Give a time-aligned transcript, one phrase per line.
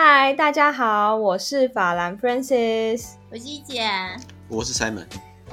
[0.00, 2.56] 嗨，大家好，我是法兰 f r a n c
[2.92, 3.90] i s 我是一姐，
[4.46, 5.06] 我是 Simon，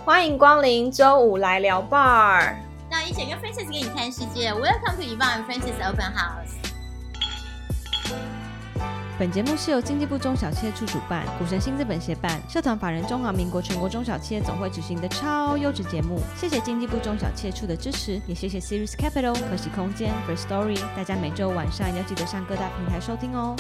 [0.06, 2.54] 欢迎光临周五来聊 bar。
[2.92, 5.70] 让一姐跟 f r a n c i s 给你看世界，Welcome to Yvonne f r a n c
[5.70, 6.54] i s Open House。
[9.18, 16.20] 本节目是由经济部中小企业处主办，股神新资本协办，社团法人中华民国全国中小企业总会执行的超优质节目。
[16.36, 20.80] 谢谢经济部中小企业处的支持，也谢谢 Series Capital、可喜空间、First Story。
[20.96, 23.56] 大家每周晚上要记得上各大平台收听哦。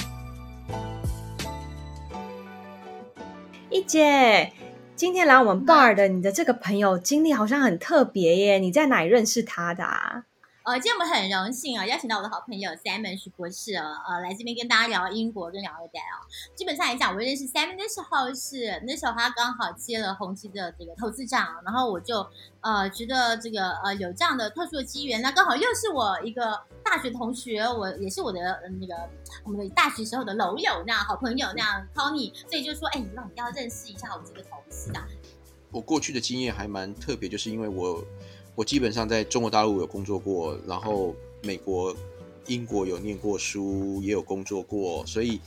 [3.70, 4.54] 一姐，
[4.96, 10.24] 今天来我们 bar 的你的这个朋友经历好像很特别耶，你在哪里认识他的啊？
[10.66, 16.26] 呃，今天我们很荣幸啊，邀请到我的好朋友 Simon 徐博士哦，呃，来这边跟大家聊英国跟聊二代哦。
[16.56, 22.26] 基本上来讲，我认识 Simon 的时候是那时候他刚好接了宏基的这个投资长，然后我就
[22.62, 28.40] 呃觉得这个呃有这样的特殊的机缘，那刚好又是我一个大学同学，我也是我的
[28.80, 28.96] 那个
[29.44, 35.06] 我们的大学时候的老友那好朋友那样 Tony，所以就说哎，你让你要认识一下我这个同事啊。
[35.70, 38.04] 我过去的经验还蛮特别，就是因为我。
[38.56, 41.94] 我基本上在中国大陆有工作过，然后美国、
[42.48, 45.42] 英国有念过书，也有工作过，所以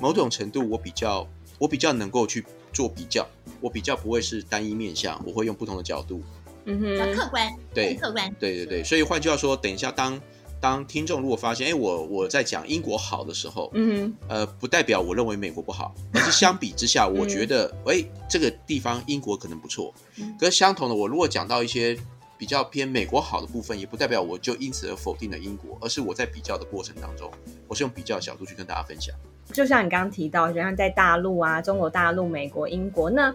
[0.00, 3.26] 某种程度我比较我比较能够去做比较，
[3.60, 6.22] 我比较不会是单一面向，我会用不同的角度，
[6.64, 10.18] 嗯哼，客观，对，客观，对对对，所以换句话说，等一下当
[10.58, 19.92] 当听众如果发现，哎，我我在讲英国好的时候，嗯哼，呃，不代表我认为美国不好，而是相比之下， 我觉得，哎，这个地方英国可能不错，
[20.40, 21.98] 可是相同的，我如果讲到一些。
[22.38, 27.30] 比较偏美国好的部分，也不代表我就因此而否定了英国，而是我在比较的过程当中，
[27.66, 29.14] 我是用比较的角度去跟大家分享。
[29.52, 33.34] 就像你刚刚提到，就像在大陆啊，中国大陆、美国、英国，那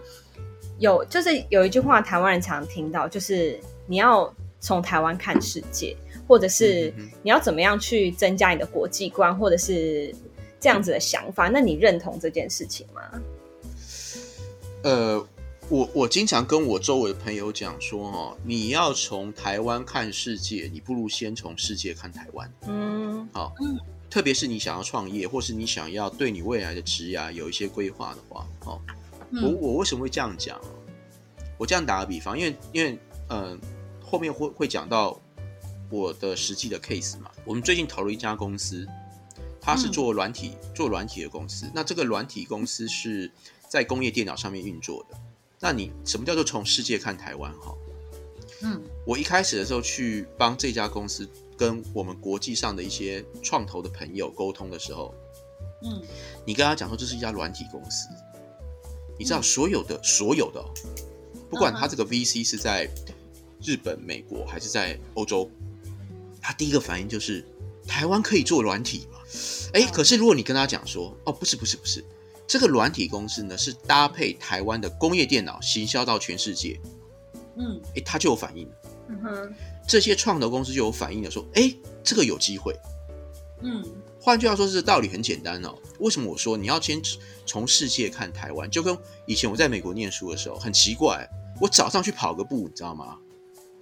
[0.78, 5.96] 有就是有一句话，台湾人常听到，就是你要从台湾看世界，
[6.28, 10.14] 或者是你要怎么样去增加你的国际观，或者是
[10.60, 11.48] 这样子的想法。
[11.48, 13.22] 那你认同这件事情吗？
[14.84, 15.26] 呃。
[15.72, 22.52] 我我经常跟我周围的朋友讲说，哦，你要从台湾看世界，你不如先从世界看台湾。
[22.66, 23.80] 嗯，好，嗯，
[24.10, 28.78] 特别是你想要创业，或是你想要对你未来的职涯有一些规划的话，哦，
[29.42, 30.60] 我我为什么会这样讲？
[31.56, 32.98] 我这样打个比方，因为因为
[33.30, 33.58] 嗯，
[34.04, 35.18] 后面会会讲到
[35.88, 37.30] 我的实际的 case 嘛。
[37.46, 38.86] 我们最近投了一家公司，
[39.58, 41.64] 它是做软体做软体的公司。
[41.74, 43.32] 那这个软体公司是
[43.70, 45.16] 在工业电脑上面运作的。
[45.64, 47.52] 那你什么叫做从世界看台湾？
[47.60, 47.72] 哈，
[48.62, 55.14] 嗯，我一开始的时候去帮这家公司跟我们国际上的一些创投的朋友沟通的时候，
[55.84, 56.02] 嗯，
[56.44, 58.08] 你跟他讲说这是一家软体公司，
[59.16, 60.60] 你知道所有的所有的，
[61.48, 62.90] 不管他这个 VC 是在
[63.62, 65.48] 日本、美国还是在欧洲，
[66.40, 67.44] 他第一个反应就是
[67.86, 69.20] 台湾可以做软体吗？
[69.74, 72.04] 哎，可是如果你跟他讲说，哦，不是，不是，不是。
[72.52, 76.78] 这个软体公司呢，是搭配台湾的工业电脑行销到全世界。
[77.56, 78.70] 嗯，哎，他就有反应。
[79.08, 79.54] 嗯哼，
[79.88, 81.74] 这些创投公司就有反应的说，哎，
[82.04, 82.78] 这个有机会。
[83.62, 83.82] 嗯，
[84.20, 85.74] 换句话说，是道理很简单哦。
[85.98, 87.00] 为什么我说你要先
[87.46, 88.68] 从世界看台湾？
[88.70, 91.26] 就跟以前我在美国念书的时候，很奇怪，
[91.58, 93.16] 我早上去跑个步，你知道吗？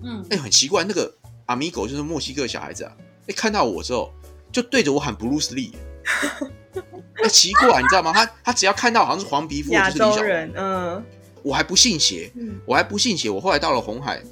[0.04, 1.12] 嗯，哎，很奇怪，那个
[1.47, 4.12] 阿米狗就是墨西哥小孩子啊，哎，看到我之后
[4.52, 5.72] 就对着我喊 Bruce Lee。
[7.22, 8.12] 那奇怪，你知道吗？
[8.12, 10.53] 他他只要看到好像是黄皮肤，就是李小人。
[10.56, 11.04] 嗯，
[11.42, 12.31] 我还不信邪，
[12.64, 13.28] 我还不信邪。
[13.31, 14.22] 我后来到了红海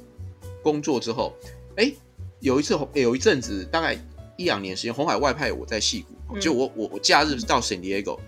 [0.61, 1.33] 工作之后，
[1.75, 1.91] 哎，
[2.39, 3.97] 有一次有一阵子，大概
[4.37, 8.19] 一两年时间，红海外派我在戏谷，就我我我假日到 San Diego，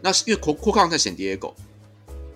[0.00, 1.52] 那是因为 Co Co 在 San Diego，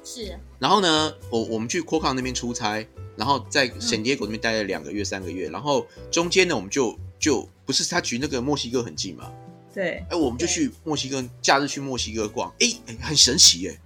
[0.04, 0.38] 是。
[0.58, 2.86] 然后呢，我我们去扩抗那边出差，
[3.16, 9.30] 然后在 San Diego 那边待了两个月、三个月，然后中间呢，我们就就不是他距那个墨西哥很近嘛。
[9.78, 13.78] 对，哎，我们就去墨西哥，假日去墨西哥逛，哎哎，很神奇耶。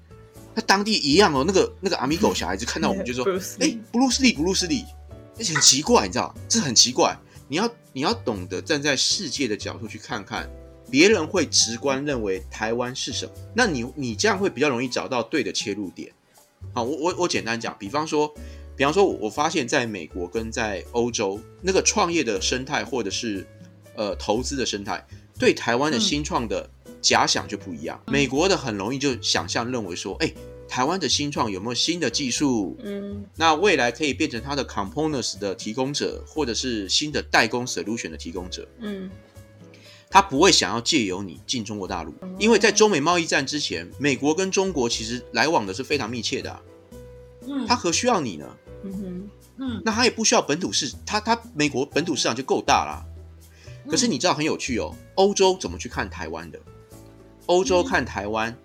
[0.55, 3.27] 那当地一样哦，那个那个阿米狗 小孩子看到我们就说，
[3.61, 4.87] 哎，布鲁斯利，布鲁斯利，
[5.37, 7.15] 而且很奇怪，你知道，这很奇怪。
[7.47, 10.49] 你要你要懂得站在世界的角度去看看，
[10.91, 16.11] 别人会直观认为台湾是什么，那你你这样会比较容易找到对的切入点。
[16.73, 18.33] 好，我我我简单讲，比方说，
[18.75, 23.47] 比方说，我发现在美国跟在欧洲那个创业的生态，或者是
[23.95, 25.07] 呃投资的生态。
[25.43, 30.33] 对台湾的新创的假想就不一样，美国的很容易就想象认为说，哎，
[30.69, 32.77] 台湾的新创有没有新的技术？
[32.85, 38.69] 嗯，那未来可以变成它的 components 的提供者，或者是新的代工 solution 的提供者。
[38.79, 39.11] 嗯，
[40.09, 46.63] 他不会想要借由你进中国大陆，因为在中美贸易战之前，美国跟中国其实来往的是非常密切的。
[47.49, 48.47] 嗯，他何需要你呢？
[48.85, 53.09] 嗯哼，嗯，那他也不需要本土市，他他美国本土市场就够大了。
[53.89, 56.59] 可是你知道很有趣哦，欧洲怎么去看台湾的？
[57.47, 58.57] 欧洲看台湾，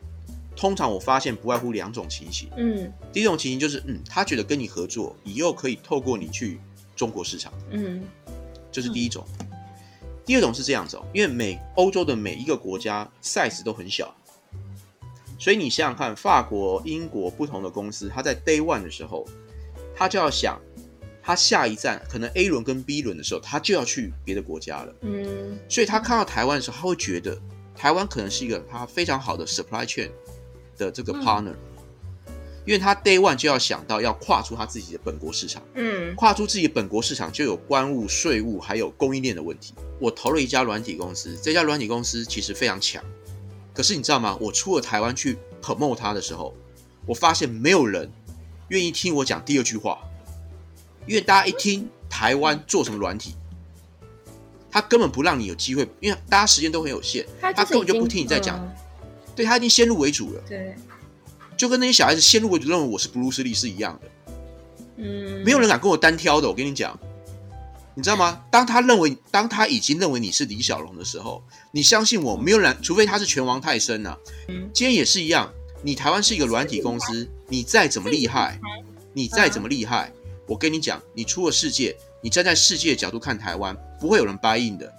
[0.56, 2.50] 通常我发现不外乎两种情形。
[2.56, 6.60] 嗯，第一种情形就是，嗯，他觉得跟你合作以后可以透过你去
[6.96, 7.52] 中国市场。
[7.72, 8.04] 嗯，
[8.72, 9.26] 这是第一种。
[10.26, 14.14] 第二种是这样子哦，因为每欧洲的每一个国家 size 都很小，
[15.40, 19.26] 所以你想想看，法国、英国不同的公司，它在 day one 的时候，
[19.96, 20.60] 他就要想，
[21.28, 24.96] 他下一站可能 A 轮跟 B 轮的时候，他就要去别的国家了。
[25.02, 27.38] 嗯，所以他看到台湾的时候，他会觉得
[27.76, 30.10] 台湾可能是一个他非常好的 supply chain
[30.78, 31.54] 的这个 partner。
[32.66, 39.74] 因为他 day one 就要想到要跨出他自己的本国市场，嗯，跨出自己本国市场就有关务、税务还有供应链的问题。
[40.00, 43.04] 我投了一家软体公司，这家软体公司其实非常强，
[43.74, 44.38] 可是你知道吗？
[44.40, 46.56] 我出了台湾去 promote 它的时候，
[47.06, 48.10] 我发现没有人
[48.70, 50.00] 愿意听我讲第二句话，
[51.08, 53.34] 因为大家一听台湾做什么软体，
[54.70, 58.60] 他根本不让你有机会，因为大家时间都很有限，他根本就不听你在讲，
[59.36, 60.76] 对他已经先入为主了，对。
[61.56, 64.34] 就跟那些小孩子先入为主认为我是布鲁斯利是一样的，
[64.98, 66.48] 嗯，没有人敢跟我单挑的。
[66.48, 66.96] 我跟你讲，
[67.96, 68.44] 你知道吗？
[68.52, 74.16] 当他认为，当他已经认为你是李小龙的时候，你相信我，没有人，除非他是拳王泰森呐。
[74.50, 75.52] 嗯，今天也是一样，
[75.82, 78.60] 你台湾是一个软体公司，你再怎么厉害，
[79.14, 80.12] 你再怎么厉害，
[80.48, 84.92] 我跟你讲，你出了世界，你站在世界的角度看台湾，不会有人答应的。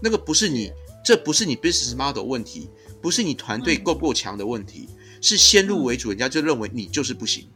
[0.00, 0.72] 那个不是你，
[1.04, 2.70] 这不是你 business model 问题，
[3.02, 4.88] 不是你团队够不够强的问题。
[5.20, 7.48] 是先入为主，人家就认为你就是不行。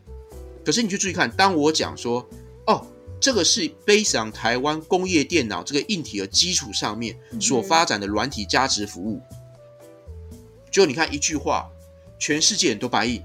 [0.64, 2.28] 可是你去注意看，当我讲说，
[2.66, 2.84] 哦，
[3.20, 9.20] 这个是 base on 台湾工业电脑这个硬体的基础上面所发展的软体价值服务，
[10.70, 11.70] 就你看一句话，
[12.18, 13.22] 全世界人都白应。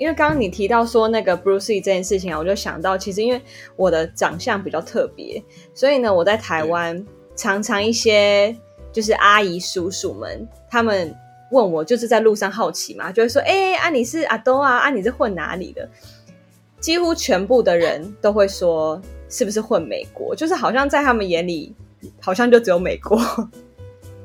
[0.00, 3.40] 因为刚刚你提到说那个 Bruce Lee 这件事情啊，我就想到，其实因为
[3.76, 5.40] 我的长相比较特别，
[5.72, 7.06] 所以呢，我在台湾
[7.36, 8.56] 常常一些
[8.90, 11.14] 就是阿姨叔叔们他们。
[11.52, 14.78] 问我就是在路上好奇嘛，就会说：“哎，啊你是阿东啊？
[14.78, 15.90] 啊你是混哪里的？”
[16.78, 21.74] 几乎全部的人都会说：“是不是混美国？”就是好像在他们眼里，
[22.20, 23.20] 好像就只有美国。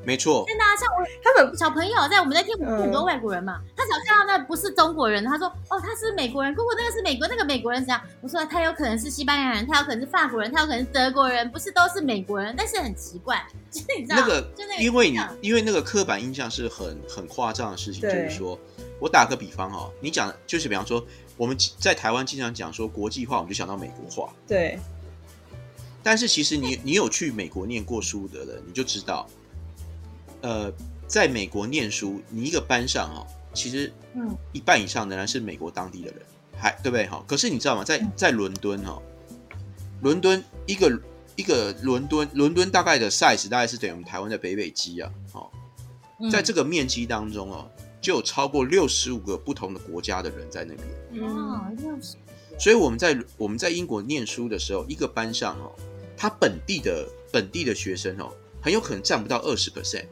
[0.06, 8.02] 没错，真的啊，像我他们小朋友在我们在听很多外国人嘛，他只要看到那不是中国人，他说哦他是美国人，姑姑那个是美国那个美国人怎样？
[8.22, 14.48] 我说他有可能是西班牙人，他有可能是法国人，他有可能是德国人，不是都是美国人，但是很奇怪，就是你知道那个，
[14.80, 18.60] 因为你因为那个刻板印象是很很夸张的事情，就是说
[19.00, 21.06] 我打个比方哈，你讲就是比方说
[21.38, 24.80] 我们在台湾经常讲说国际化，我们就想到美国化，对，
[26.04, 29.28] 但是其实你你有去美国念过书的人，你就知道。
[30.46, 30.72] 呃，
[31.08, 36.22] 在美国念书，你一个班上哦，其实嗯，一半以上仍然是美国当地的人，
[36.56, 37.24] 还对不对哈？
[37.28, 37.84] 可是你知道吗？
[37.84, 39.02] 在在伦敦哈，
[40.04, 41.02] 伦敦一个
[41.36, 45.50] 一个伦敦伦敦大概的 size 大概是等于我们台湾的北北基啊，哦，
[46.32, 47.68] 在这个面积当中哦，
[48.00, 52.18] 就有超过六十五个不同的国家的人在那边哦，六十。
[52.60, 55.74] 所以我们在我们在英国念书的时候，一个班上哦，
[56.16, 58.32] 他本地的本地的学生哦，
[58.62, 60.06] 很有可能占不到二十 percent。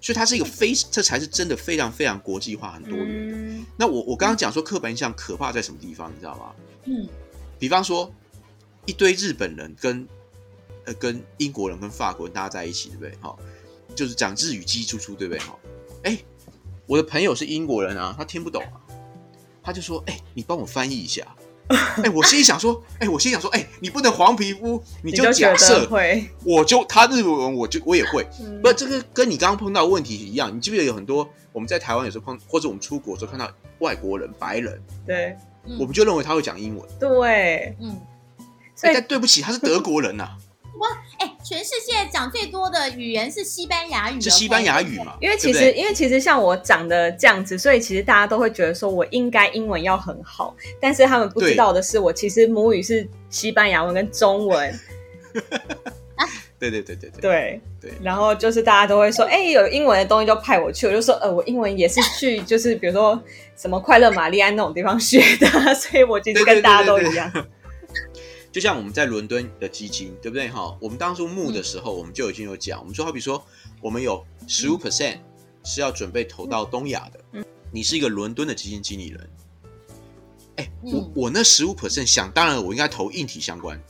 [0.00, 3.66] 所以它是一个非，这才是真的非常非常国际化、很多元的。
[3.76, 6.52] 那我我刚刚讲说刻板印象可怕在什么地方，你知道吗？
[6.84, 7.08] 嗯，
[7.58, 8.12] 比方说
[8.86, 10.06] 一堆日本人跟
[10.84, 13.14] 呃跟英国人跟法国人大家在一起，对不对？
[13.20, 13.36] 哈，
[13.94, 15.40] 就是讲日语基础出，对不对？
[15.40, 15.58] 哈，
[16.04, 16.18] 哎，
[16.86, 18.80] 我的朋友是英国人啊，他听不懂啊，
[19.62, 21.26] 他就说：“哎，你帮我翻译一下。”
[22.02, 28.26] 哎，我心里想说，哎，我心想说，哎，你不能黄皮肤，你就假设会，我就他日文，我就我也会，
[28.62, 35.36] 不，这个跟你刚刚碰到问题一样，你记不记得有很多我们在台湾有时候碰，或者我们出国时候看到外国人白人，对，
[35.78, 38.00] 我们就认为他会讲英文，对，嗯，
[38.82, 40.28] 但对不起，他是德国人呐。
[41.50, 45.16] 全世界讲最多的语言是西班牙语，是西班牙语嘛？
[45.20, 54.80] 因为其实，因为其实像我长得这样子，所以其实大家都会觉得说我应该英文要很好，但是他们不知道的是，我其实母语是西班牙文跟中文。
[56.60, 57.90] 对对对对对对对。
[58.00, 63.20] 然后就是大家都会说，哎，有英文的东西就派我去，我就说，呃，我英文也是去，就是比如说
[63.56, 67.28] 什么快乐玛丽安那种地方学的，所以我其实跟大家都一样。
[68.52, 70.76] 就像我们在伦敦的基金，对不对哈？
[70.80, 73.44] 我们当初募的时候，我们就已经有讲，我们说好比说，
[73.80, 75.18] 我们有十五 percent
[75.62, 77.20] 是要准备投到东亚的。
[77.32, 79.30] 嗯，你是一个伦敦的基金经理人，
[80.56, 83.80] 哎，我我那十五 percent 想当然我应该投硬体相关。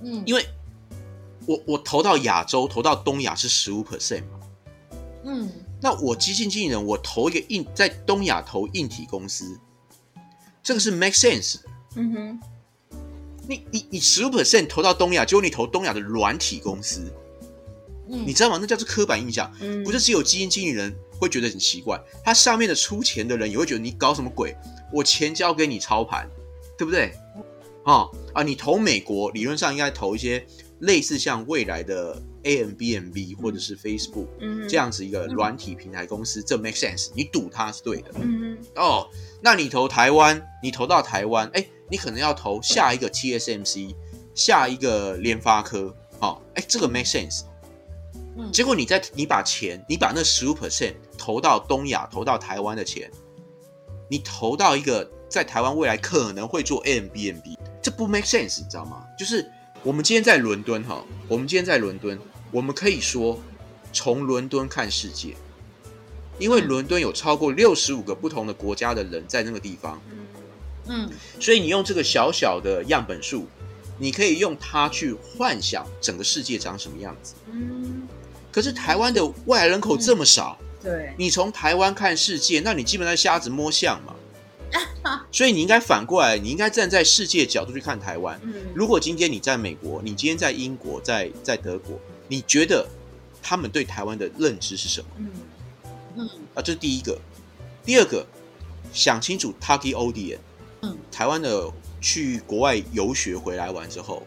[0.00, 0.46] 嗯，因为
[1.44, 4.40] 我我投到亚洲，投到东亚是十五 percent 嘛。
[5.24, 9.60] 嗯，那我基金经理人，我投一个硬在东亚投硬体公司，
[10.62, 11.68] 这个是 make sense 的。
[11.96, 12.40] 嗯哼。
[13.48, 17.12] 你你你十五 percent 投到东亚，结果你投东亚的软体公司，
[18.06, 18.58] 你知道吗？
[18.60, 19.52] 那叫做刻板印象，
[19.84, 24.56] 不是只有基金经理人会觉得很奇怪，他上面的出钱的人也会觉得你搞什么鬼？
[24.92, 26.28] 我钱交给你操盘，
[26.76, 27.12] 对不对？
[27.84, 28.42] 啊啊！
[28.44, 30.46] 你投美国，理论上应该投一些
[30.78, 34.26] 类似像未来的 A M B M B 或者是 Facebook
[34.68, 37.10] 这样子一个软体平台公司，这 make sense。
[37.14, 38.10] 你赌它是对的。
[38.14, 39.08] 嗯哦，
[39.40, 43.94] 那你投台湾，你投到台湾，哎，你可能要投下一个 T S M C，
[44.34, 45.94] 下一个联发科。
[46.20, 47.42] 哦，哎，这个 make sense。
[48.36, 48.50] 嗯。
[48.52, 53.10] 结果你在你把钱，你把那十五 percent 投到东亚，投到台湾的钱，
[54.08, 57.58] 你投到一个在台湾未来可能会做 A M B M B。
[57.80, 59.04] 这不 make sense，你知道吗？
[59.18, 59.50] 就是
[59.82, 62.16] 我们今天在伦敦哈，我们今天在伦敦，
[62.52, 63.40] 我们可以说
[63.92, 65.34] 从伦敦看世界，
[66.38, 70.00] 因为伦敦有超过六十五个不同的国家的人在那个地方，
[70.86, 73.46] 嗯，所以你用这个小小的样本数，
[73.98, 78.06] 你可以用它去幻想整个世界长什么样子，嗯，
[78.52, 84.14] 可是台湾的外来人口这么少，对，你从台湾看世界，那你基本上瞎子摸象嘛。
[85.30, 88.40] 所以你应该反过来，你应该站在世界角度去看台湾。
[88.74, 92.00] 如果今天你在美国，你今天在英国，在在德国，
[92.32, 92.88] 你觉得
[93.42, 95.06] 他们对台湾的认知是什么？
[95.18, 95.30] 嗯
[96.16, 97.20] 嗯啊，这是第一个。
[97.84, 98.26] 第二个，
[98.90, 100.38] 想清楚 target audience。
[100.80, 101.70] 嗯，台湾的
[102.00, 104.26] 去国外游学回来完之后，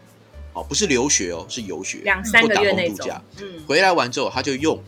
[0.52, 3.10] 哦，不是留学哦，是游学，两三个月那种。
[3.40, 4.80] 嗯，回来完之后，他就用，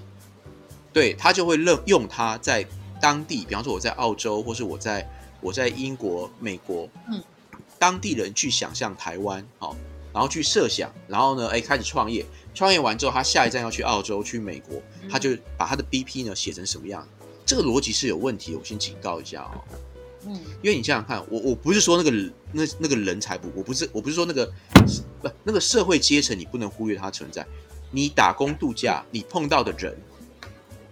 [0.92, 2.64] 对他就会认用他在
[3.02, 5.04] 当地，比方说我在澳洲，或是我在。
[5.40, 7.22] 我在英国、美国，嗯，
[7.78, 9.76] 当地人去想象台湾，好，
[10.12, 12.26] 然后去设想，然后呢，哎，开始创业，
[12.58, 17.06] 创业完之后，他下一站要去澳洲、去美国，他就把他的 BP 呢写成什么样？
[17.46, 19.62] 这个逻辑是有问题，我先警告一下哦，
[20.26, 22.10] 嗯，因为你想想看，我我不是说那个
[22.50, 24.44] 那那个人才不，我不是我不是说那个
[25.22, 27.46] 不那个社会阶层，你不能忽略它存在，
[27.92, 29.96] 你打工度假，你碰到的人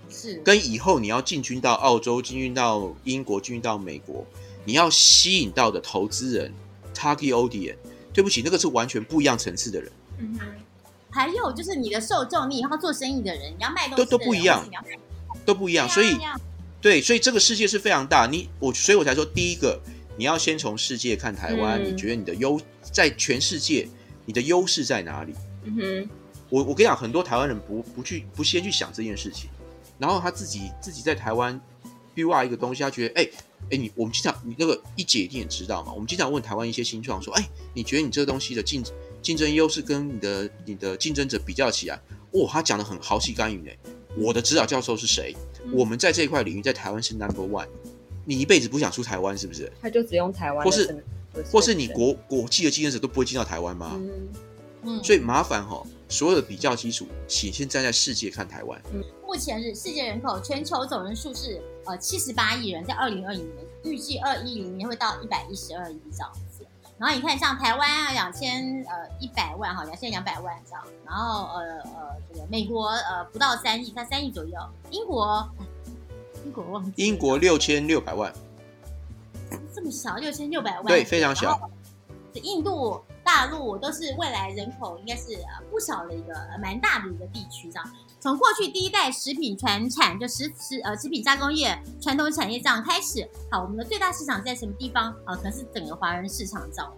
[0.09, 0.41] 是。
[0.45, 4.25] 跟以后你要进军到澳洲、进军到英国、进军到美国，
[4.65, 6.55] 你要吸引到的投资人
[6.95, 7.75] ，target audience，
[8.13, 9.91] 对不起，那个是完全不一样层次的人。
[10.19, 10.47] 嗯哼，
[11.17, 14.63] 还有就是你的受众，你以后做生意的人，你要卖东西都都不一样，
[15.47, 15.89] 都不一样。
[15.89, 16.19] 所以，
[16.83, 18.27] 对，所以这个世界是非常大。
[18.31, 19.81] 你我，所以我才说，第一个
[20.19, 23.89] 你要先从世界看台湾，你觉得你的优在全世界，
[24.27, 25.33] 你的优势在哪里？
[25.65, 26.11] 嗯哼，
[26.51, 29.49] 我我跟你讲，很多台湾人不不去不先去想这件事情。
[29.99, 31.59] 然后他自己自己在台湾
[32.15, 33.29] build 一个东西，他觉得，哎
[33.71, 38.85] 哎，你我们经常你那个一姐一定也知道嘛，我们经常问台湾一些新创说，哎，你觉得你这个东西的竞
[39.27, 43.77] 竞争优势跟你的你的竞争者比较起来，哦，他讲的很豪气干云哎，
[44.17, 45.35] 我的指导教授是谁？
[45.73, 47.67] 我们在这一块领域在台湾是 number one，
[48.25, 49.69] 你一辈子不想出台湾是不是？
[49.83, 51.05] 他就只用台湾，或是
[51.51, 53.91] 或是你国国际的竞争者都不会进到台湾吗？
[53.97, 54.29] 嗯
[54.85, 55.85] 嗯，所以麻烦哈。
[56.09, 58.81] 所有的比较基础，请先站在世界看台湾。
[59.27, 66.23] 目前是世界人口全球总人数是呃七十八亿人，在二零二零年预计二一零年会到一百一十二亿这。
[66.99, 74.59] 然后你看像台湾啊两千呃一百万哈两千两百万这样，然后呃呃这个美国呃不到三亿，才三亿左右。
[74.91, 75.49] 英国
[76.45, 78.33] 英国忘记英国六千六百万，
[79.75, 81.71] 这么小六千六百万对非常小。
[82.35, 83.01] 印度。
[83.27, 85.37] 大陆都是未来人口应该是
[85.69, 87.93] 不少的一个蛮大的一个地区，这样。
[88.27, 95.37] 从过去第一代食品传产，就食食呃食品加工业传统产业这样开始，好，我们的最大市场在什么地方啊？
[95.37, 96.93] 可能是整个华人市场这样。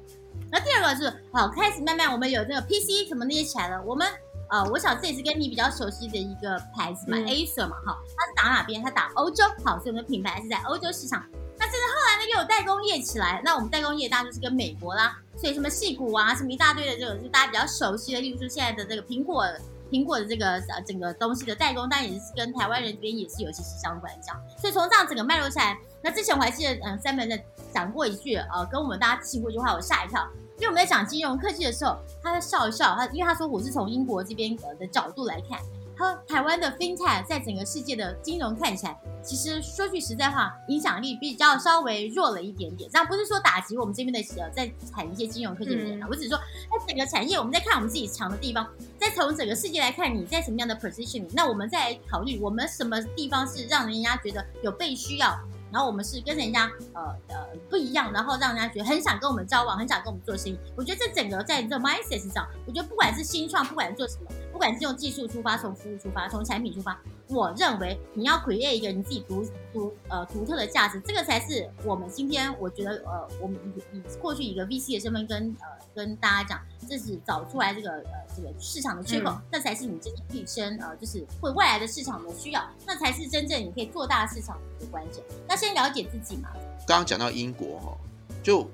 [0.51, 4.09] 那第二个是好，开始慢慢我们有那个 PC 什么那些起来了，我们
[4.49, 8.83] 呃，我想这也是跟你比较熟悉的一个牌子嘛，Acer 嘛，哈，它是打哪边？
[8.83, 11.23] 它打欧洲，好，所以我们的品牌是在欧洲市场。
[11.59, 15.19] 那甚至后来呢，又有代工业起来，那我们代工业当然就是跟美国啦。
[15.37, 19.45] 所以什么细谷啊，什么一大堆的这个，就大家比较熟悉的，例如说现在的这个苹果，
[19.91, 24.41] 苹果的这个呃整个东西的代工，当然也是跟台湾人这边也是有息息相关这样。
[24.59, 27.39] 所以从这样整个脉络下来，那之前我还记得，嗯，三门的
[27.73, 30.27] 讲过一句，呃，跟我们大家提过一句话，我吓一跳，
[30.57, 35.59] 因为我们在讲金融科技的时候，他在笑一笑，他因为他说我是从英国这边呃的角度来看。
[35.99, 42.89] 和台湾的 FinTech 在整个世界的金融看起来，其实说句实在话，影响力比较稍微弱了一点点。
[42.89, 48.65] 这样不是说打击我们这边的呃在产一些金融科技的人啊，我只是说，在整个产业，我们在看我们自己强的地方，
[48.99, 55.37] 再从整个世界来看你在什么样的 position，那我们再考虑我们什么地方是让人家觉得有被需要。
[55.71, 56.65] 然后我们是跟人家
[56.95, 60.59] 呃呃不一样，然后让人家觉得很想跟我们交往，很想跟我们做生意。
[60.75, 73.57] 我觉得这整个在这 mindset 上，我觉得不管是新创，不管做什么，不不管是用技术出发，从服务出发，从产品出发，我认为你要 create 一个你自己独独呃独特的价值，这个才是我们今天我觉得呃我们
[73.93, 85.23] 以以过去一个 VC 的身份跟呃跟大家讲，这是找出来这个呃这个市场的缺口，那才是你真正提升呃就是会未来的市场的需要，那才是真正你可以做大市场的关键。
[85.47, 86.49] 那先了解自己嘛。
[86.85, 87.97] 刚刚讲到英国哈，
[88.43, 88.69] 就。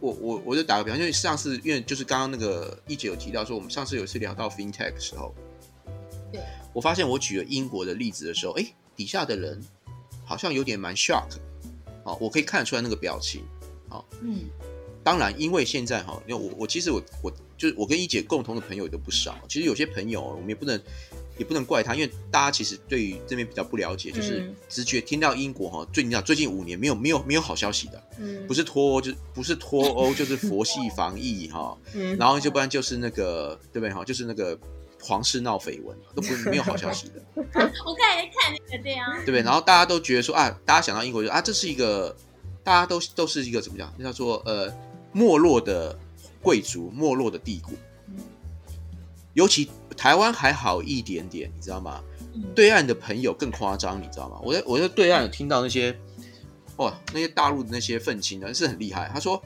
[0.00, 5.34] 我我我就打个比方，因为上次因为就是刚刚那个一姐有提到说，我们上次有一次聊到 FinTech 的时候，
[6.32, 6.40] 对
[6.72, 8.64] 我发现我举了英国的例子的时候，哎，
[8.96, 9.60] 底下的人
[10.24, 11.28] 好像有点蛮 shock，
[12.04, 13.42] 哦，我可以看得出来那个表情，
[13.90, 14.44] 哦，嗯，
[15.04, 20.80] 当然，因为现在哈，因为我我其实我我就是我跟一姐共同的朋友也都不少，其实有些朋友我们也不能。
[21.40, 34.58] 也不能怪他，因为大家其实对于这边比较不了解，就是直觉听到英国哈，最近讲最近五年没有没有没有好消息的，嗯，不是脱欧就不是脱欧就是佛系防疫哈， 嗯，然后就不然就是那个对不对哈，就是那个
[35.00, 37.14] 皇室闹绯闻，都不没有好消息的。
[37.34, 39.40] 我看看那个对啊，对不对？
[39.40, 42.14] 然后大家都觉得说啊，大家想到英国就啊，这是一个
[42.62, 43.90] 大家都都是一个怎么讲？
[44.02, 44.70] 叫做呃
[45.10, 45.98] 没落的
[46.42, 47.72] 贵族，没落的帝国，
[49.40, 49.70] 尤其。
[49.96, 52.00] 台湾还好一点点，你知道吗？
[52.54, 54.40] 对岸的朋友更夸张，你知道吗？
[54.42, 55.94] 我在我在对岸有听到那些，
[56.76, 59.10] 哇，那些大陆的那些愤青呢是很厉害。
[59.12, 59.42] 他说，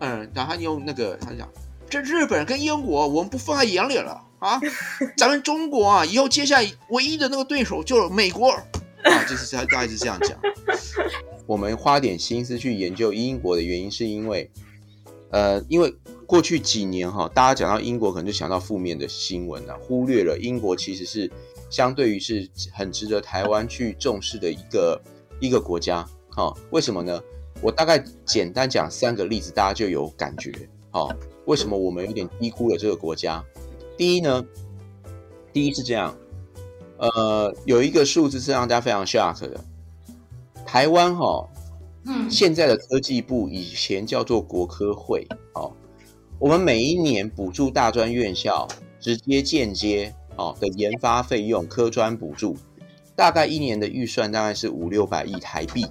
[0.00, 1.48] 嗯，然后他用那个他讲，
[1.88, 4.60] 这日本跟英国我们不放在眼里了啊，
[5.16, 8.62] 咱们中国啊，以后接下来唯一的那个对手就是美国啊，
[9.26, 10.38] 就是他大概是这样讲。
[11.46, 14.50] 我们花点心思去研究英国的原因，是因为，
[15.30, 15.94] 呃，因为。
[16.28, 21.32] 过去几年哈，大家讲到英国，可能就想到负面的新闻了，忽略了英国其实是
[21.70, 25.00] 相对于是很值得台湾去重视的一个
[25.40, 26.06] 一个国家。
[26.28, 27.18] 哈，为什么呢？
[27.62, 30.52] 我大概简单讲三个例子，大家就有感觉。
[30.90, 31.08] 哈，
[31.46, 33.42] 为什么我们有点低估了这个国家？
[33.96, 34.44] 第一呢，
[35.50, 36.14] 第一是这样，
[36.98, 39.64] 呃，有一个数字是让大家非常 shock 的，
[40.66, 41.48] 台湾哈，
[42.08, 45.72] 嗯，现在的科技部以前叫做国科会，哦。
[46.38, 48.66] 我们每一年补助大专院校
[49.00, 52.56] 直接间接哦的研发费用，科专补助
[53.16, 55.84] 大概一年的预算大概是五六百亿台币，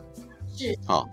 [0.55, 1.07] 是好。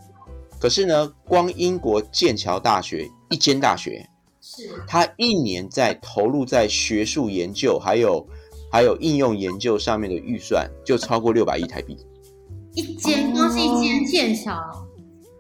[0.61, 4.09] 可是呢，光英国剑桥大学一间大学，
[4.41, 8.27] 是它一年在投入在学术研究还有
[8.71, 11.99] 还有应用研究上面的预算就超过六百亿台币。
[12.75, 14.84] 一间光是一间剑桥，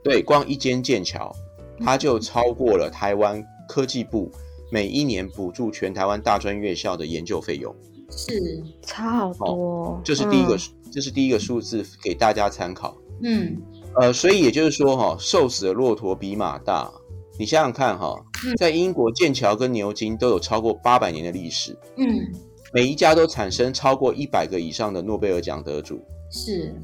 [0.04, 1.34] 对，光一间剑桥，
[1.80, 3.44] 它就超过了台湾。
[3.66, 4.30] 科技部
[4.70, 7.74] 每一年补助全台湾大专院校的研究费用
[8.10, 10.58] 是差好多，这是第一个，
[10.92, 12.94] 这是第一个数字给大家参考。
[13.22, 13.56] 嗯，
[13.96, 16.92] 呃，所以也就是说，哈，瘦死的骆驼比马大。
[17.38, 18.14] 你想想看，哈，
[18.58, 21.74] 在英国剑桥跟牛津都有超过八百年的历史。
[21.96, 22.06] 嗯，
[22.74, 26.04] 每一家都产生超过一百个以上的诺贝尔奖得主。
[26.34, 26.74] 是。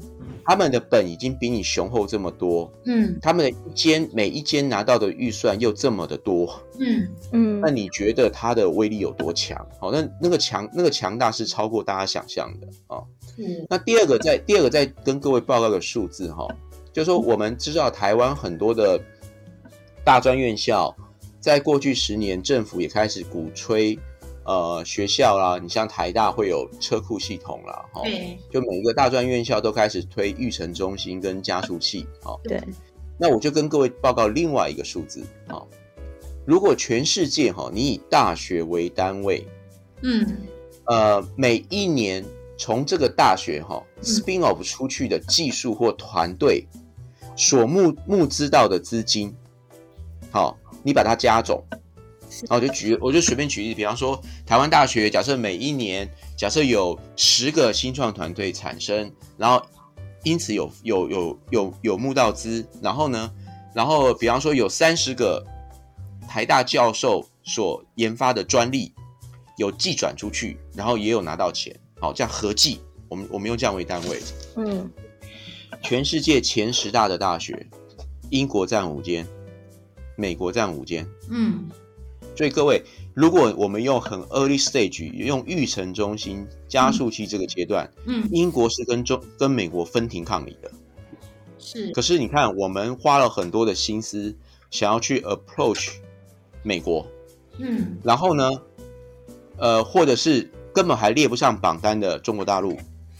[0.43, 9.55] 他们的本已经比你雄厚这么多，嗯，他们的一间每一间拿到的预算又这么的多，嗯嗯，那你觉得它的威力有多强？
[9.79, 13.03] 好，那那个强那个强大是超过大家想象的啊。
[13.37, 16.47] 嗯，那第二个在第二个在跟各位报告个数字哈，
[16.91, 18.99] 就是说我们知道台湾很多的
[20.03, 20.95] 大专院校，
[21.39, 23.97] 在过去十年政府也开始鼓吹。
[24.51, 28.01] 呃，学校啦，你像台大会有车库系统啦，哈，
[28.51, 32.61] 就每一个大专院校都开始推育成中心跟加速器，哦，对。
[33.17, 35.65] 那我就跟各位报告另外一个数字，哦，
[36.45, 39.47] 如果全世界哈，你以大学为单位，
[40.01, 40.27] 嗯，
[40.83, 42.25] 呃，每一年
[42.57, 46.67] 从这个大学哈 spin off 出去的技术或团队
[47.37, 49.33] 所募募资到的资金，
[50.29, 51.63] 好，你把它加总。
[52.47, 59.61] 然后我就举，我就随便举例，比方说台湾大学，假设每一年假设有十个新创团队产生，然后
[60.23, 63.31] 因此有有有有有募到资，然后呢，
[63.73, 65.45] 然后比方说有三十个
[66.27, 68.93] 台大教授所研发的专利
[69.57, 74.21] 有寄转出去，然后也有拿到钱，好，这样合计，我们我们用这样为单位，
[74.55, 74.89] 嗯，
[75.81, 77.67] 全世界前十大的大学，
[78.29, 79.27] 英国占五间，
[80.15, 81.69] 美国占五间，嗯。
[82.35, 82.81] 所以各位，
[83.13, 90.71] 如果我们用很 early stage，用育成中心加速器这个阶段，嗯，英国是跟中跟美国分庭抗礼的，
[91.59, 91.91] 是。
[91.91, 94.35] 可是你看，我们花了很多的心思，
[94.71, 95.89] 想要去 approach
[96.63, 97.05] 美国，
[97.57, 98.49] 嗯，然后呢，
[99.57, 102.77] 呃，或者是根本还列不上榜单的中国大陆，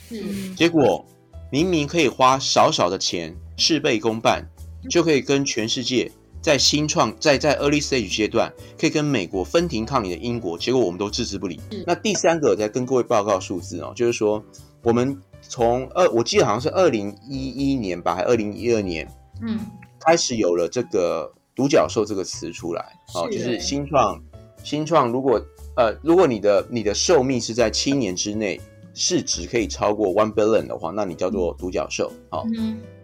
[0.10, 1.06] 嗯，结果
[1.52, 4.50] 明明可以花少少的钱，事倍功半，
[4.90, 6.10] 就可以跟全世界
[6.42, 11.60] 在新创在在 early stage 阶段可以跟美国分庭抗礼的英国，结果我们都置之不理。
[11.86, 14.44] 那第三个再跟各位报告数字哦，就是说
[14.82, 19.08] 我们从二我记得好像是二零一一年吧，还二零一二年，
[19.42, 19.60] 嗯，
[20.00, 24.20] 开始有了这个独角兽这个词出来哦，就是新创
[24.64, 25.40] 新创如果
[25.76, 28.60] 呃如果你的你的寿命是在七年之内，
[28.94, 32.12] 市值可以超过 one billion 的话，那你叫做独角兽。
[32.30, 32.46] 好，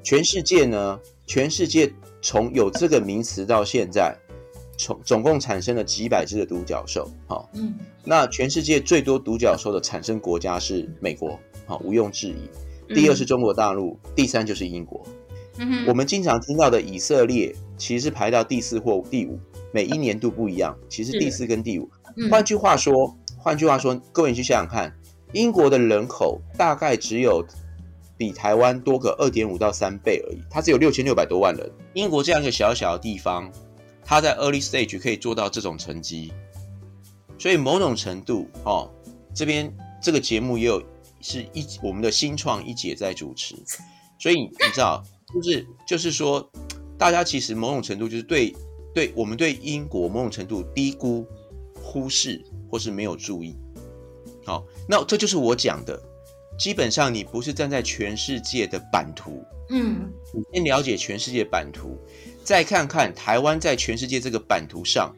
[0.04, 1.94] 全世界呢，全世界。
[2.20, 4.13] 从有这个名词到现在，
[4.76, 12.94] 从总共产生了几百只的独角兽，好，嗯，那全世界最多独角兽的产生国家是美国，好，毋庸置疑。
[12.94, 15.06] 第二是中国大陆，第三就是英国。
[15.60, 19.40] 嗯我们经常听到的以色列，其实是排到第四或第五，
[19.72, 21.88] 每一年度不一样，其实第四跟第五。
[22.32, 24.92] 换句话说，换句话说，各位你去想想看，
[25.34, 27.46] 英国的人口大概只有。
[28.18, 31.72] 比台湾多个二点五到三倍而已，它只有六千六百多万人。
[31.94, 33.52] 英国这样一个小小的地方，
[34.04, 36.34] 它在 early stage 可以做到这种成绩，
[37.38, 38.90] 所以某种程度哦，
[39.36, 40.82] 这边这个节目也有
[41.22, 43.56] 是一我们的新创一姐在主持，
[44.20, 46.50] 所以你知道，就是就是说，
[46.98, 48.56] 大家其实某种程度就是对
[48.96, 51.24] 对我们对英国某种程度低估、
[51.80, 53.56] 忽视或是没有注意。
[54.44, 56.02] 好，那这就是我讲的。
[56.58, 61.98] 基本上，你不是站在全世界的版图，嗯，你先了解全世界版图，
[62.43, 65.15] 再看看台湾在全世界这个版图上，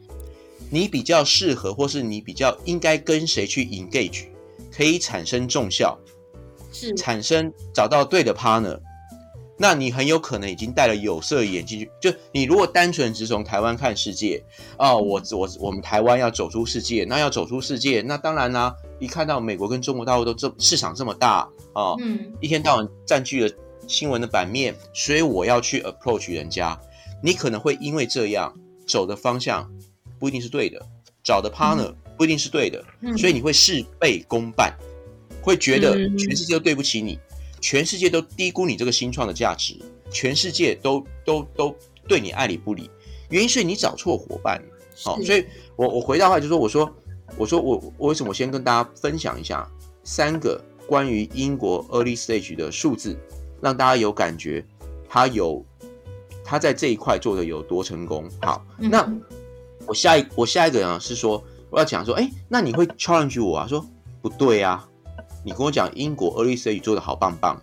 [0.70, 4.24] 你比较适合，或是你比较应该跟谁去 engage，
[4.70, 5.98] 可以产生重效，
[6.72, 6.94] 是。
[6.94, 8.78] 产生找到对的 partner，
[9.62, 14.42] 那你很有可能已经戴了有色眼镜去，就你如果单纯只从台湾看世界，
[14.78, 18.74] 哦，我我我们台湾要走出世界，那要走出世界，那当然啦。
[18.98, 23.54] 一看到美国跟中国大陆都这市场这么大啊，嗯，一天到晚占据了
[23.86, 26.80] 新闻的版面，所以我要去 approach 人家。
[27.22, 28.54] 你可能会因为这样
[28.86, 29.70] 走的方向
[30.18, 30.80] 不一定是对的，
[31.22, 32.82] 找的 partner 不一定是对的，
[33.18, 34.74] 所以你会事倍功半，
[35.42, 37.18] 会觉得全世界都对不起你，
[37.60, 39.76] 全世界都低估你这个新创的价值，
[40.10, 41.76] 全世界都都都
[42.08, 42.90] 对你爱理不理。
[43.28, 44.68] 原因是你找错伙伴了。
[45.02, 45.44] 好，所以
[45.76, 46.90] 我我回到话就说，我说。
[47.36, 49.64] 我说我我为什么先跟大家分享一下
[50.02, 53.16] 三个关于英国 early stage 的数字，
[53.60, 54.66] 让大家有感觉，
[55.08, 55.64] 他有
[56.44, 58.28] 他在这一块做的有多成功。
[58.42, 59.08] 好，那
[59.86, 63.66] 我下一我下一个呢是说我要讲说，哎，那你会 challenge 我啊？
[63.68, 63.86] 说
[64.20, 64.88] 不对啊，
[65.44, 67.60] 你跟我讲英国 early stage 做的好棒棒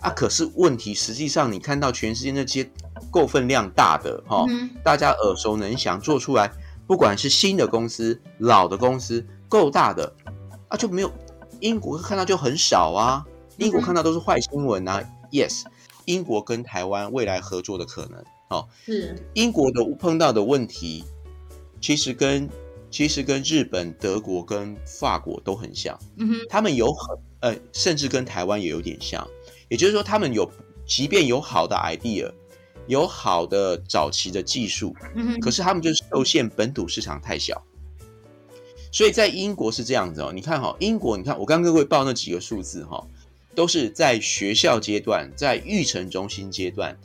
[0.00, 2.68] 啊，可是问题实际上你看到全世界那些
[3.10, 4.44] 够分量大的哈，
[4.82, 6.50] 大家耳熟能详做出来。
[6.86, 10.12] 不管是新的公司、老的公司，够大的
[10.66, 11.12] 啊，就没有
[11.60, 13.24] 英国看到就很少啊。
[13.58, 15.00] 英国看到都是坏新闻啊。
[15.30, 15.62] Yes，
[16.06, 21.04] 英国跟台湾未来合作的可能，哦，是英国的碰到的问题，
[21.80, 22.48] 其实跟
[22.90, 25.98] 其实跟日本、德国跟法国都很像。
[26.18, 29.26] 嗯哼，他们有很呃，甚至跟台湾也有点像。
[29.68, 30.50] 也就是说，他们有
[30.86, 32.30] 即便有好的 idea。
[32.86, 34.96] 有好的早期的技术，
[35.40, 37.62] 可是他们就是受限本土市场太小，
[38.90, 40.32] 所以在英国是这样子哦。
[40.34, 43.06] 你看哈，英国，你看我刚刚各位报那几个数字哈，
[43.54, 46.98] 都是在学校阶段，在育成中心阶段，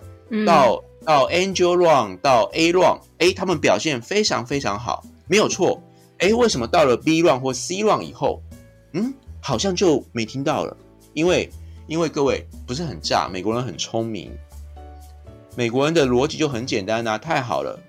[0.43, 5.81] 到到 Angel Run 到 A Run，哎，他们表现非常非常好，没有错。
[6.19, 8.41] 哎，为什么到了 B Run 或 C Run 以后，
[8.93, 10.75] 嗯，好像就没听到了？
[11.13, 11.49] 因为
[11.87, 14.31] 因为各位不是很炸，美国人很聪明。
[15.55, 17.79] 美国人的逻辑就很简单呐，太好了！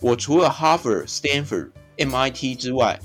[0.00, 2.98] 我除了 Harvard、Stanford、MIT 之外，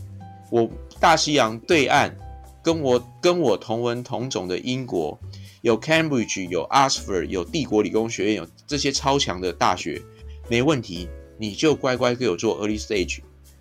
[0.50, 2.16] 我大西洋对岸
[2.62, 5.18] 跟我跟我同文同种的英国，
[5.62, 10.02] 有 Cambridge、有 Oxford、有帝国理工学院，有这些超强的大学，
[10.50, 13.20] 没问题，你就乖乖给我做 early stage。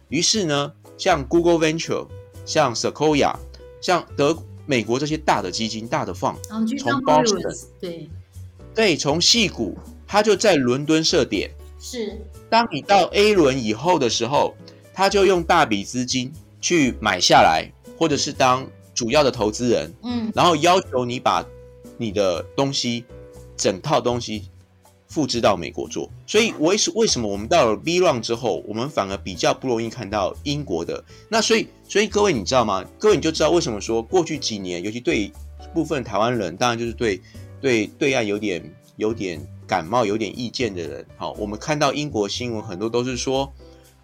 [0.08, 2.06] 于是呢，像 Google Venture、
[2.44, 3.34] 像 Sequoia、
[3.80, 6.36] 像德美国这些大的基金、大的放，
[6.78, 8.08] 从 Boston 对
[8.74, 9.76] 对，从戏谷。
[10.10, 12.18] 他就在伦敦设点，是。
[12.48, 14.54] 当你到 A 轮以后的时候，
[14.94, 21.44] 他就用大笔资金去买下来，或者是当主要的投资人，嗯，然后要求你把
[21.98, 23.04] 你的东西，
[23.54, 24.48] 整套东西
[25.08, 26.08] 复制到美国做。
[26.26, 31.04] 所以，为什为什么我们到了 V- Round 之后，我们反而比较不容易看到英国的？
[31.28, 32.84] 那所以，所以各位你知道吗？
[32.98, 35.32] 各位你就知道为什么说过去几年，尤其对
[35.74, 37.20] 部分台湾人，当然就是对
[37.60, 38.62] 对对岸有点
[38.96, 39.40] 有点。
[39.68, 43.52] 感冒有点意见的人，好，我们看到英国新闻很多都是说，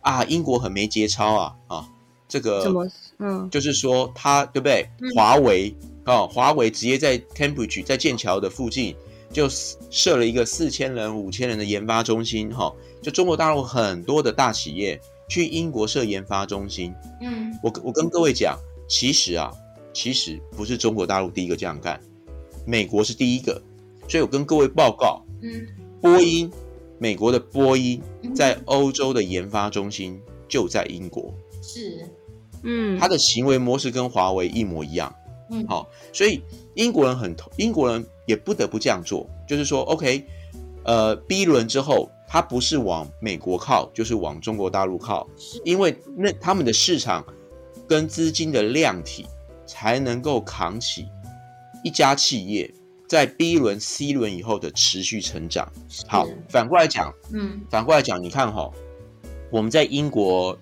[0.03, 1.89] 啊，英国很没节操啊，啊，
[2.29, 2.87] 这个，
[3.19, 4.87] 嗯，就是说他对不对？
[5.15, 8.95] 华为啊，华为直接在 Cambridge 在剑桥的附近
[9.35, 9.49] 就
[9.91, 16.95] 设了一个四千人、五千人的研发中心，哈，就中国大陆很多的大企业去英国设研发中心。
[17.21, 18.57] 嗯，我我跟各位讲，
[18.89, 19.53] 其实啊，
[19.93, 22.01] 其实不是中国大陆第一个这样干，
[22.65, 23.61] 美国是第一个。
[24.09, 25.67] 所以我跟各位报告，嗯，
[26.01, 26.49] 波音，
[26.99, 28.01] 美国的波音
[28.37, 31.35] 在欧洲的研发中心就在英国。
[31.61, 32.09] 是，
[32.63, 35.13] 嗯，他的行为模式跟华为一模一样。
[35.51, 36.41] 嗯，好，所以
[36.75, 40.27] 英国人很英国人也不得不这样做，就是说，OK，
[40.85, 45.29] 呃，B 轮之后，他不是往美国靠，就是往中国大陆靠，
[45.65, 47.25] 因为那他们的市场
[47.87, 49.27] 跟资金的量体
[49.67, 51.07] 才能够扛起
[51.85, 52.73] 一家企业
[53.07, 55.71] 在 B 轮、C 轮以后的持续成长。
[56.09, 58.71] 好，反过来讲，嗯，反过来讲，你看哈，
[59.51, 60.59] 我们在英国，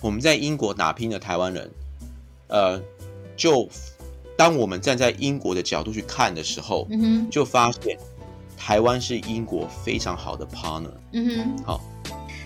[0.00, 1.70] 我们在英国打拼的台湾人，
[2.46, 2.80] 呃，
[3.36, 3.68] 就。
[4.40, 6.88] 当我们站在英国的角度去看的时候，
[7.30, 7.94] 就发现
[8.56, 10.94] 台湾是英国非常好的 partner。
[11.12, 11.80] 嗯哼，好，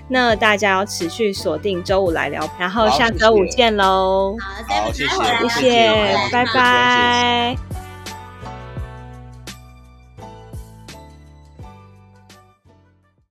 [0.09, 4.37] 那大家要持续锁定周五来聊，然后下周五见喽。
[4.40, 7.74] 好，谢谢，谢谢，拜拜。